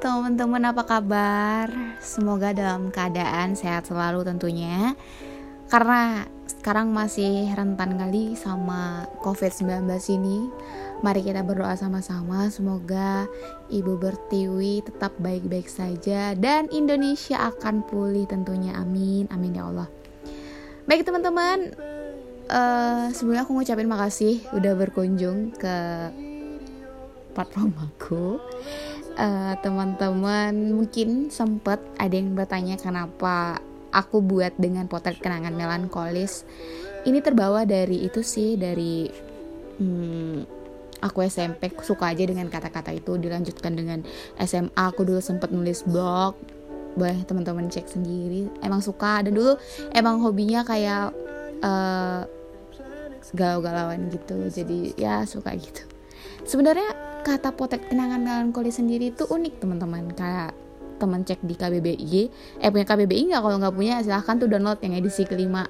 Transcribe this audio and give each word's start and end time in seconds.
teman-teman 0.00 0.72
apa 0.72 0.82
kabar? 0.88 1.68
Semoga 2.00 2.56
dalam 2.56 2.88
keadaan 2.88 3.52
sehat 3.52 3.84
selalu 3.84 4.24
tentunya. 4.24 4.96
Karena 5.68 6.24
sekarang 6.48 6.90
masih 6.90 7.52
rentan 7.52 8.00
kali 8.00 8.32
sama 8.32 9.04
COVID-19 9.20 9.84
ini. 10.16 10.48
Mari 11.04 11.20
kita 11.20 11.44
berdoa 11.44 11.76
sama-sama. 11.76 12.48
Semoga 12.48 13.28
Ibu 13.68 14.00
Bertiwi 14.00 14.84
tetap 14.84 15.16
baik-baik 15.20 15.68
saja 15.68 16.32
Dan 16.32 16.72
Indonesia 16.72 17.52
akan 17.52 17.84
pulih 17.84 18.24
tentunya. 18.24 18.80
Amin, 18.80 19.28
amin 19.28 19.52
ya 19.52 19.68
Allah. 19.68 19.88
Baik 20.88 21.04
teman-teman. 21.04 21.76
Uh, 22.50 23.12
Sebelumnya 23.14 23.46
aku 23.46 23.54
ngucapin 23.54 23.86
makasih 23.86 24.42
Udah 24.50 24.74
berkunjung 24.74 25.54
ke 25.54 25.76
platform 27.32 27.72
aku. 27.78 28.38
Uh, 29.20 29.52
teman-teman 29.60 30.54
mungkin 30.72 31.28
sempet 31.28 31.82
ada 32.00 32.14
yang 32.14 32.32
bertanya 32.32 32.80
kenapa 32.80 33.60
aku 33.90 34.22
buat 34.22 34.54
dengan 34.56 34.86
potret 34.86 35.18
kenangan 35.18 35.54
melankolis. 35.54 36.46
Ini 37.04 37.20
terbawa 37.20 37.66
dari 37.66 38.06
itu 38.06 38.22
sih 38.22 38.54
dari 38.54 39.10
hmm, 39.80 40.60
aku 41.00 41.24
SMP 41.26 41.72
suka 41.80 42.12
aja 42.12 42.24
dengan 42.24 42.46
kata-kata 42.52 42.92
itu 42.92 43.16
dilanjutkan 43.16 43.72
dengan 43.72 43.98
SMA 44.38 44.76
aku 44.76 45.02
dulu 45.04 45.20
sempet 45.20 45.48
nulis 45.50 45.82
blog 45.84 46.36
boleh 46.94 47.22
teman-teman 47.26 47.70
cek 47.70 47.86
sendiri. 47.86 48.50
Emang 48.62 48.82
suka 48.82 49.22
dan 49.22 49.32
dulu 49.34 49.54
emang 49.94 50.18
hobinya 50.22 50.66
kayak 50.66 51.14
uh, 51.62 52.26
galau-galauan 53.34 54.10
gitu. 54.10 54.38
Jadi 54.50 54.98
ya 54.98 55.22
suka 55.26 55.54
gitu. 55.54 55.86
Sebenarnya 56.44 57.09
kata 57.22 57.52
potret 57.54 57.84
kenangan 57.86 58.20
melankoli 58.20 58.72
sendiri 58.72 59.12
itu 59.12 59.28
unik 59.28 59.60
teman-teman. 59.60 60.12
Kayak 60.16 60.56
teman 61.00 61.24
cek 61.24 61.40
di 61.40 61.56
KBBI 61.56 62.22
eh 62.60 62.68
punya 62.68 62.84
KBBI 62.84 63.32
nggak? 63.32 63.40
Kalau 63.40 63.56
nggak 63.56 63.74
punya 63.74 64.04
silahkan 64.04 64.36
tuh 64.36 64.48
download 64.48 64.80
yang 64.84 64.94
edisi 64.96 65.24
kelima. 65.24 65.64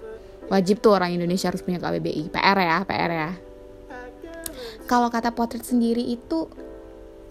Wajib 0.50 0.82
tuh 0.82 0.98
orang 0.98 1.14
Indonesia 1.14 1.46
harus 1.50 1.62
punya 1.62 1.78
KBBI 1.78 2.34
PR 2.34 2.58
ya 2.58 2.76
PR 2.82 3.10
ya. 3.10 3.30
Kalau 4.90 5.06
kata 5.06 5.30
potret 5.30 5.62
sendiri 5.62 6.02
itu 6.02 6.50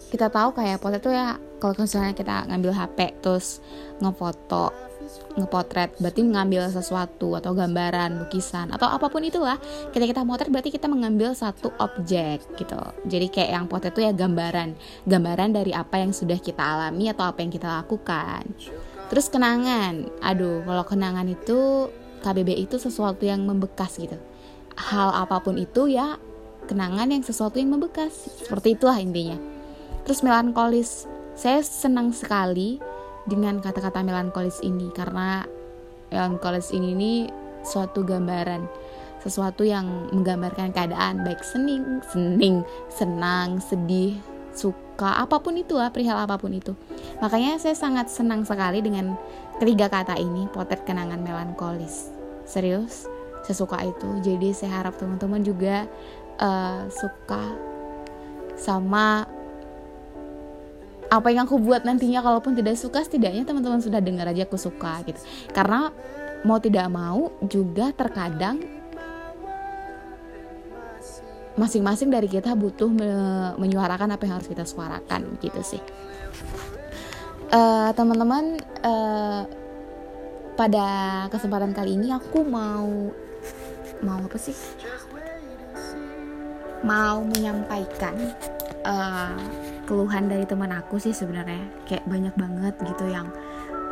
kita 0.08 0.32
tahu 0.32 0.56
kayak 0.56 0.80
potret 0.80 1.04
tuh 1.04 1.12
ya 1.12 1.36
kalau 1.60 1.76
misalnya 1.76 2.16
kita 2.16 2.48
ngambil 2.48 2.72
HP 2.72 3.20
terus 3.20 3.60
ngefoto 4.00 4.89
ngepotret 5.38 5.94
berarti 6.02 6.26
mengambil 6.26 6.66
sesuatu 6.66 7.38
atau 7.38 7.54
gambaran 7.54 8.26
lukisan 8.26 8.74
atau 8.74 8.90
apa 8.90 9.06
pun 9.06 9.22
itulah. 9.22 9.56
Kita 9.94 10.04
kita 10.06 10.26
motret 10.26 10.50
berarti 10.50 10.74
kita 10.74 10.90
mengambil 10.90 11.32
satu 11.32 11.70
objek 11.78 12.42
gitu. 12.58 12.80
Jadi 13.06 13.26
kayak 13.30 13.50
yang 13.54 13.64
potret 13.70 13.94
itu 13.94 14.02
ya 14.02 14.12
gambaran. 14.12 14.74
Gambaran 15.06 15.54
dari 15.54 15.70
apa 15.70 16.02
yang 16.02 16.10
sudah 16.10 16.38
kita 16.38 16.60
alami 16.60 17.10
atau 17.10 17.30
apa 17.30 17.42
yang 17.42 17.52
kita 17.54 17.68
lakukan. 17.70 18.42
Terus 19.10 19.26
kenangan. 19.30 20.10
Aduh 20.22 20.66
kalau 20.66 20.84
kenangan 20.86 21.26
itu 21.30 21.90
KBB 22.20 22.66
itu 22.66 22.76
sesuatu 22.76 23.22
yang 23.22 23.46
membekas 23.46 23.96
gitu. 23.96 24.18
Hal 24.76 25.14
apa 25.14 25.42
pun 25.42 25.58
itu 25.58 25.90
ya 25.90 26.18
kenangan 26.66 27.10
yang 27.10 27.22
sesuatu 27.22 27.58
yang 27.58 27.70
membekas. 27.70 28.30
Seperti 28.44 28.74
itulah 28.74 28.98
intinya. 28.98 29.38
Terus 30.04 30.22
melankolis. 30.26 31.06
Saya 31.38 31.64
senang 31.64 32.12
sekali 32.12 32.82
dengan 33.30 33.62
kata-kata 33.62 34.02
melankolis 34.02 34.58
ini 34.66 34.90
karena 34.90 35.46
melankolis 36.10 36.74
ini 36.74 36.90
nih 36.98 37.18
suatu 37.62 38.02
gambaran 38.02 38.66
sesuatu 39.20 39.62
yang 39.62 40.08
menggambarkan 40.10 40.72
keadaan 40.72 41.20
baik 41.22 41.44
sening, 41.44 42.00
sening, 42.08 42.64
senang, 42.88 43.60
sedih, 43.60 44.16
suka, 44.56 45.20
apa 45.20 45.38
pun 45.44 45.60
itu 45.60 45.76
lah, 45.76 45.92
perihal 45.92 46.16
apa 46.16 46.40
pun 46.40 46.56
itu. 46.56 46.72
Makanya 47.20 47.60
saya 47.60 47.76
sangat 47.76 48.08
senang 48.08 48.48
sekali 48.48 48.80
dengan 48.80 49.14
ketiga 49.60 49.92
kata 49.92 50.16
ini, 50.16 50.48
potret 50.48 50.88
kenangan 50.88 51.20
melankolis. 51.20 52.08
Serius, 52.48 53.06
saya 53.44 53.56
suka 53.56 53.84
itu. 53.84 54.08
Jadi 54.24 54.56
saya 54.56 54.80
harap 54.80 54.96
teman-teman 54.96 55.44
juga 55.44 55.84
uh, 56.40 56.88
suka 56.88 57.44
sama 58.56 59.28
apa 61.10 61.28
yang 61.34 61.44
aku 61.50 61.58
buat 61.58 61.82
nantinya 61.82 62.22
kalaupun 62.22 62.54
tidak 62.54 62.78
suka 62.78 63.02
setidaknya 63.02 63.42
teman-teman 63.42 63.82
sudah 63.82 63.98
dengar 63.98 64.30
aja 64.30 64.46
aku 64.46 64.54
suka 64.54 65.02
gitu. 65.02 65.18
Karena 65.50 65.90
mau 66.46 66.62
tidak 66.62 66.86
mau 66.86 67.34
juga 67.44 67.90
terkadang 67.90 68.62
masing-masing 71.58 72.08
dari 72.14 72.30
kita 72.30 72.54
butuh 72.54 72.88
me 72.88 73.10
menyuarakan 73.58 74.14
apa 74.14 74.22
yang 74.24 74.34
harus 74.38 74.48
kita 74.48 74.62
suarakan 74.62 75.34
gitu 75.42 75.60
sih. 75.66 75.82
Uh, 77.50 77.90
teman-teman 77.98 78.62
uh, 78.86 79.42
pada 80.54 80.86
kesempatan 81.34 81.74
kali 81.74 81.98
ini 81.98 82.14
aku 82.14 82.46
mau 82.46 83.10
mau 84.00 84.20
apa 84.22 84.38
sih? 84.38 84.54
Mau 86.86 87.26
menyampaikan 87.26 88.14
uh, 88.84 89.36
keluhan 89.84 90.30
dari 90.30 90.44
teman 90.46 90.72
aku 90.72 91.00
sih 91.00 91.12
sebenarnya. 91.14 91.84
Kayak 91.84 92.06
banyak 92.06 92.34
banget 92.36 92.74
gitu 92.84 93.04
yang 93.08 93.28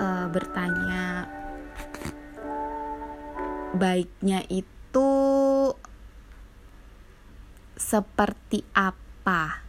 uh, 0.00 0.26
bertanya. 0.30 1.28
Baiknya 3.76 4.42
itu 4.48 5.10
seperti 7.78 8.64
apa? 8.74 9.62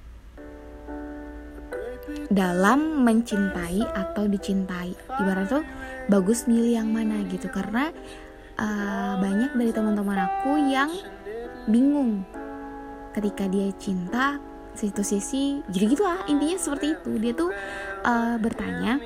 Dalam 2.29 3.05
mencintai 3.05 3.85
atau 3.85 4.25
dicintai? 4.25 4.97
Ibarat 5.21 5.47
tuh 5.49 5.63
bagus 6.09 6.49
milih 6.49 6.81
yang 6.81 6.89
mana 6.89 7.21
gitu. 7.29 7.51
Karena 7.53 7.93
uh, 8.57 9.13
banyak 9.21 9.53
dari 9.53 9.71
teman-teman 9.75 10.25
aku 10.25 10.57
yang 10.69 10.89
bingung 11.69 12.25
ketika 13.13 13.45
dia 13.49 13.69
cinta 13.77 14.39
situ 14.77 15.01
sisi 15.03 15.61
jadi 15.69 15.85
gitu 15.95 16.03
lah 16.05 16.25
intinya 16.29 16.57
seperti 16.57 16.95
itu. 16.97 17.11
Dia 17.19 17.33
tuh 17.35 17.51
uh, 18.05 18.35
bertanya 18.41 19.01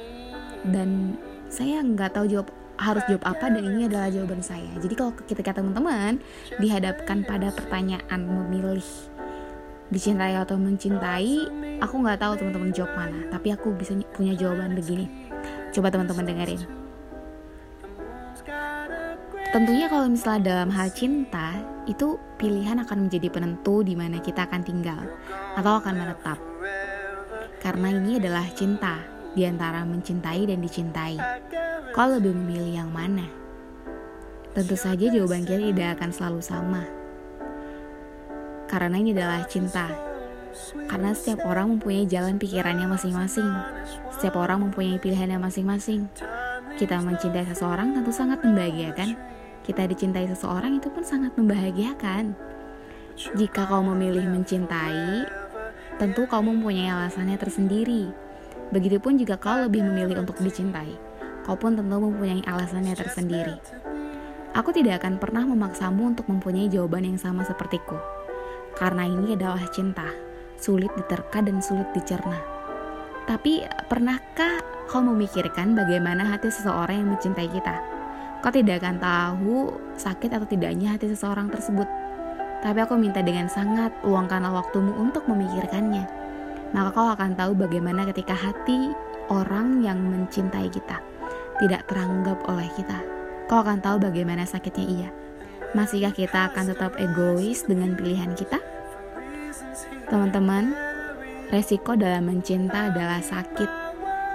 dan 0.68 1.19
saya 1.47 1.84
nggak 1.84 2.18
tahu 2.18 2.25
jawab 2.29 2.50
harus 2.81 3.03
jawab 3.06 3.24
apa 3.29 3.46
dan 3.53 3.63
ini 3.63 3.85
adalah 3.85 4.09
jawaban 4.09 4.41
saya. 4.41 4.72
Jadi 4.81 4.94
kalau 4.97 5.12
ketika 5.13 5.51
teman-teman 5.56 6.19
dihadapkan 6.57 7.22
pada 7.24 7.53
pertanyaan 7.53 8.19
memilih 8.25 8.84
dicintai 9.94 10.34
atau 10.34 10.57
mencintai 10.57 11.46
aku 11.78 11.95
nggak 12.01 12.18
tahu 12.18 12.34
teman-teman 12.40 12.74
jawab 12.74 12.97
mana 12.97 13.30
tapi 13.30 13.53
aku 13.53 13.75
bisa 13.78 13.94
punya 14.16 14.34
jawaban 14.34 14.74
begini. 14.74 15.06
Coba 15.74 15.90
teman-teman 15.94 16.25
dengerin 16.25 16.84
Tentunya 19.53 19.86
kalau 19.86 20.09
misalnya 20.09 20.41
dalam 20.50 20.74
hal 20.74 20.90
cinta, 20.90 21.53
itu 21.86 22.18
pilihan 22.41 22.81
akan 22.81 23.06
menjadi 23.06 23.30
penentu 23.30 23.86
di 23.86 23.94
mana 23.94 24.18
kita 24.18 24.50
akan 24.50 24.66
tinggal 24.66 25.06
atau 25.53 25.78
akan 25.78 25.94
menetap. 25.94 26.41
Karena 27.62 27.94
ini 27.94 28.18
adalah 28.18 28.50
cinta 28.50 28.97
di 29.38 29.46
antara 29.46 29.86
mencintai 29.86 30.50
dan 30.50 30.58
dicintai. 30.58 31.22
Kau 31.94 32.09
lebih 32.09 32.34
memilih 32.34 32.81
yang 32.81 32.90
mana? 32.90 33.30
Tentu 34.58 34.74
saja 34.74 35.06
jawaban 35.13 35.46
kita 35.46 35.62
tidak 35.69 35.90
akan 36.02 36.09
selalu 36.09 36.42
sama. 36.42 36.81
Karena 38.66 38.97
ini 38.97 39.13
adalah 39.13 39.46
cinta. 39.46 39.86
Karena 40.90 41.13
setiap 41.13 41.46
orang 41.46 41.78
mempunyai 41.78 42.09
jalan 42.09 42.42
pikirannya 42.42 42.90
masing-masing. 42.90 43.53
Setiap 44.18 44.34
orang 44.34 44.66
mempunyai 44.66 44.97
pilihannya 44.97 45.38
masing-masing. 45.38 46.09
Kita 46.74 47.06
mencintai 47.06 47.46
seseorang 47.53 47.94
tentu 47.94 48.09
sangat 48.09 48.42
membahagiakan 48.42 49.13
kita 49.63 49.88
dicintai 49.88 50.28
seseorang 50.28 50.78
itu 50.78 50.91
pun 50.91 51.01
sangat 51.07 51.31
membahagiakan. 51.40 52.35
Jika 53.40 53.66
kau 53.66 53.79
memilih 53.79 54.28
mencintai, 54.28 55.24
tentu 55.96 56.28
kau 56.28 56.44
mempunyai 56.44 56.92
alasannya 56.92 57.39
tersendiri. 57.39 58.12
Begitupun 58.75 59.15
jika 59.15 59.39
kau 59.39 59.63
lebih 59.63 59.88
memilih 59.88 60.19
untuk 60.19 60.36
dicintai, 60.44 60.92
kau 61.48 61.56
pun 61.56 61.80
tentu 61.80 61.95
mempunyai 61.95 62.44
alasannya 62.44 62.92
tersendiri. 62.92 63.56
Aku 64.54 64.69
tidak 64.69 65.01
akan 65.01 65.18
pernah 65.18 65.48
memaksamu 65.48 66.13
untuk 66.13 66.30
mempunyai 66.30 66.69
jawaban 66.69 67.07
yang 67.07 67.18
sama 67.18 67.42
sepertiku. 67.48 67.98
Karena 68.75 69.06
ini 69.06 69.33
adalah 69.38 69.63
cinta, 69.71 70.10
sulit 70.60 70.89
diterka 70.98 71.42
dan 71.42 71.62
sulit 71.63 71.88
dicerna. 71.94 72.38
Tapi 73.24 73.63
pernahkah 73.88 74.60
kau 74.92 75.00
memikirkan 75.00 75.77
bagaimana 75.77 76.27
hati 76.27 76.51
seseorang 76.51 77.06
yang 77.06 77.10
mencintai 77.15 77.50
kita? 77.50 77.93
Kau 78.44 78.51
tidak 78.51 78.84
akan 78.84 79.00
tahu 79.00 79.72
sakit 79.95 80.36
atau 80.36 80.44
tidaknya 80.44 81.00
hati 81.00 81.07
seseorang 81.07 81.48
tersebut. 81.48 81.88
Tapi 82.60 82.80
aku 82.84 83.00
minta 83.00 83.24
dengan 83.24 83.48
sangat, 83.48 83.95
luangkanlah 84.04 84.51
waktumu 84.51 84.92
untuk 85.00 85.24
memikirkannya. 85.31 86.04
Maka 86.75 86.90
kau 86.92 87.07
akan 87.07 87.40
tahu 87.40 87.56
bagaimana 87.56 88.04
ketika 88.12 88.36
hati 88.36 88.92
orang 89.31 89.80
yang 89.80 89.95
mencintai 89.95 90.68
kita 90.68 91.00
tidak 91.63 91.88
teranggap 91.88 92.44
oleh 92.51 92.68
kita. 92.75 93.00
Kau 93.48 93.63
akan 93.63 93.80
tahu 93.80 94.12
bagaimana 94.12 94.44
sakitnya 94.44 94.86
ia. 94.92 95.10
Masihkah 95.72 96.12
kita 96.12 96.51
akan 96.51 96.75
tetap 96.75 97.00
egois 97.00 97.63
dengan 97.63 97.96
pilihan 97.96 98.36
kita? 98.36 98.60
Teman-teman, 100.12 100.75
resiko 101.48 101.96
dalam 101.96 102.28
mencinta 102.28 102.92
adalah 102.92 103.24
sakit, 103.24 103.69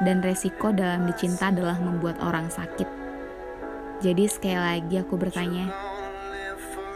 dan 0.03 0.25
resiko 0.25 0.73
dalam 0.73 1.05
dicinta 1.07 1.53
adalah 1.53 1.77
membuat 1.79 2.19
orang 2.25 2.49
sakit. 2.49 3.08
Jadi 3.99 4.31
sekali 4.31 4.55
lagi 4.55 4.95
aku 5.03 5.19
bertanya, 5.19 5.75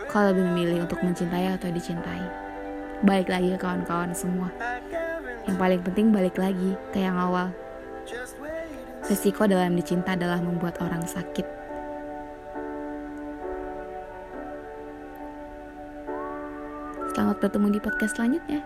kau 0.06 0.22
lebih 0.22 0.46
memilih 0.54 0.86
untuk 0.86 1.02
mencintai 1.02 1.50
atau 1.50 1.66
dicintai? 1.74 2.22
Balik 3.02 3.26
lagi 3.26 3.50
ke 3.50 3.58
kawan-kawan 3.58 4.14
semua. 4.14 4.54
Yang 5.50 5.56
paling 5.58 5.80
penting 5.82 6.14
balik 6.14 6.38
lagi 6.38 6.78
ke 6.94 7.02
yang 7.02 7.18
awal. 7.18 7.50
Resiko 9.02 9.50
dalam 9.50 9.74
dicinta 9.74 10.14
adalah 10.14 10.38
membuat 10.38 10.78
orang 10.78 11.02
sakit. 11.02 11.42
Selamat 17.18 17.36
bertemu 17.42 17.66
di 17.74 17.80
podcast 17.82 18.14
selanjutnya. 18.14 18.62